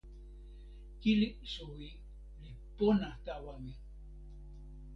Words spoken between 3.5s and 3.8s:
mi.